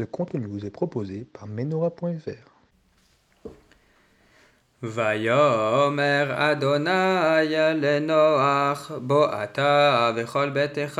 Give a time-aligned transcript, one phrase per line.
[0.00, 2.46] Ce contenu vous est proposé par Menora.fr.
[4.82, 10.98] ויאמר אדוני לנוח בוא אתה וכל ביתך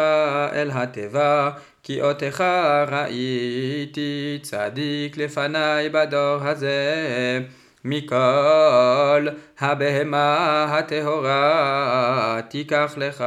[0.53, 1.51] אל התיבה
[1.83, 2.45] כי אותך
[2.89, 7.43] ראיתי צדיק לפניי בדור הזה
[7.85, 9.27] מכל
[9.59, 13.25] הבהמה הטהורה תיקח לך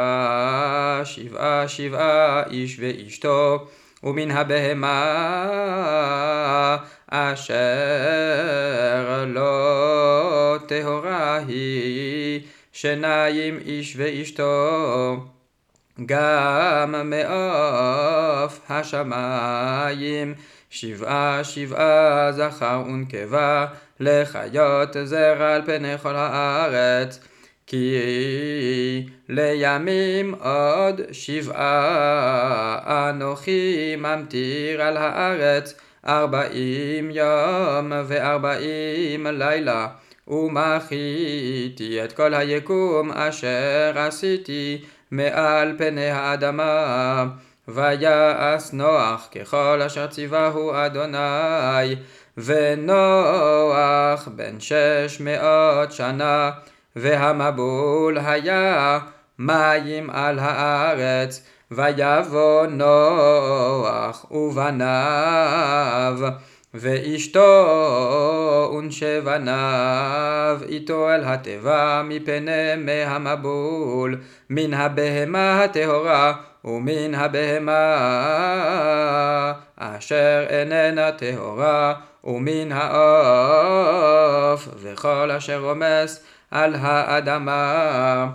[1.03, 3.67] שבעה שבעה איש ואשתו
[4.03, 4.97] ומן הבהמה
[7.07, 7.65] אשר
[9.27, 15.15] לא טהורה היא שניים איש ואשתו
[16.05, 20.33] גם מעוף השמיים.
[20.73, 23.65] שבעה שבעה זכר ונקבה
[23.99, 27.19] לחיות זרע על פני כל הארץ
[27.67, 27.95] כי
[29.29, 32.52] לימים עוד שבעה
[33.13, 35.73] אנוכי ממטיר על הארץ
[36.07, 39.87] ארבעים יום וארבעים לילה
[40.27, 47.25] ומחיתי את כל היקום אשר עשיתי מעל פני האדמה.
[47.67, 51.95] ויעש נוח ככל אשר ציווהו אדוני
[52.37, 56.51] ונוח בן שש מאות שנה.
[56.95, 58.99] והמבול היה
[59.39, 61.43] מים על הארץ
[61.75, 66.17] ויבוא נוח ובניו
[66.73, 67.49] ואשתו
[68.77, 70.59] ונשי בניו.
[70.69, 76.33] איתו אל התיבה מפני מי המבול מן הבהמה הטהורה
[76.65, 77.83] ומן הבהמה
[79.77, 81.93] אשר איננה טהורה
[82.23, 88.29] ומן העוף וכל אשר רומס על האדמה.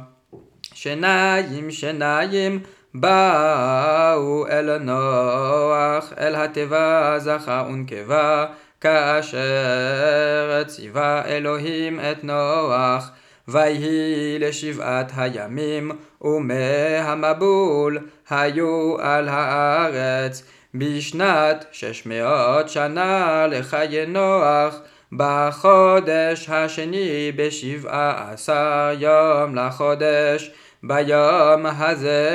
[0.74, 2.60] שניים שניים
[2.94, 8.46] באו אל נוח אל התיבה זכר ונקבה
[8.80, 13.10] כאשר ציווה אלוהים את נוח.
[13.48, 15.90] ויהי לשבעת הימים
[16.22, 17.98] ומי המבול
[18.30, 20.42] היו על הארץ.
[20.74, 24.80] בשנת שש מאות שנה לחיי נוח
[25.12, 30.50] בחודש השני בשבעה עשר יום לחודש
[30.82, 32.28] ביום הזה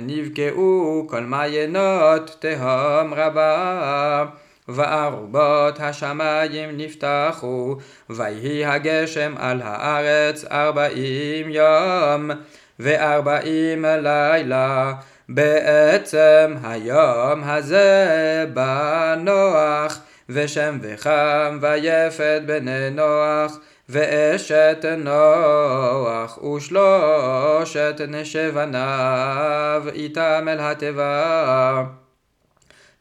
[0.00, 4.24] נבקעו כל מעיינות תהום רבה
[4.68, 7.76] וארובות השמיים נפתחו
[8.10, 12.30] ויהי הגשם על הארץ ארבעים יום
[12.78, 14.92] וארבעים לילה
[15.28, 23.58] בעצם היום הזה בא נוח ושם וחם ויפת בני נוח
[23.92, 31.84] ואשת נוח ושלושת נשי בניו איתם אל התיבה.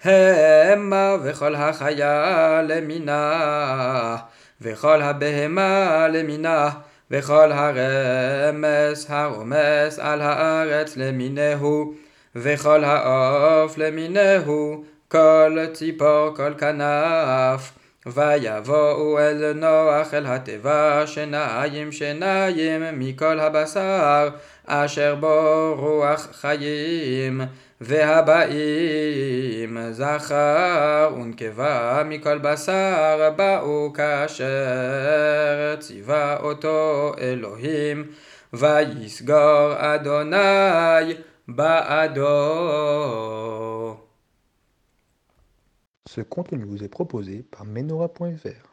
[0.03, 4.17] המה וכל החיה למינה
[4.61, 6.69] וכל הבהמה למינה
[7.11, 11.93] וכל הרמס הרומס על הארץ למינהו
[12.35, 17.71] וכל העוף למינהו כל ציפור כל כנף
[18.05, 24.29] ויבואו אל נוח אל התיבה שניים שניים מכל הבשר
[24.65, 27.41] אשר בו רוח חיים
[27.81, 38.05] והבאים זכר ונקבה מכל בשר באו כאשר ציווה אותו אלוהים
[38.53, 41.13] ויסגור אדוני
[41.47, 42.31] בעדו
[46.09, 48.70] Ce contenu vous est proposé par Menora.fr.